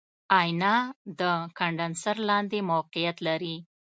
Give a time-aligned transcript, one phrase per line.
[0.39, 0.73] آئینه
[1.19, 1.21] د
[1.59, 3.55] کاندنسر لاندې موقعیت لري.